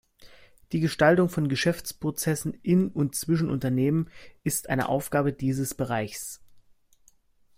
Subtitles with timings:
[0.71, 4.09] Die Gestaltung von Geschäftsprozessen in und zwischen Unternehmen
[4.43, 6.41] ist eine Aufgabe dieses Bereichs.